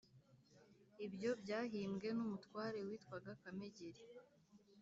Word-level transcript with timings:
ibyo 1.05 1.31
byahimbwe 1.41 2.07
n'umutware 2.15 2.79
witwaga 2.87 3.31
kamegeri. 3.41 4.01